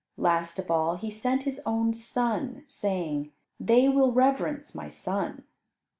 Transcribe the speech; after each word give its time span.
Last 0.17 0.57
of 0.57 0.71
all 0.71 0.95
he 0.95 1.11
sent 1.11 1.43
his 1.43 1.61
own 1.63 1.93
son, 1.93 2.63
saying, 2.65 3.31
"They 3.59 3.87
will 3.87 4.11
reverence 4.13 4.73
my 4.73 4.89
son." 4.89 5.43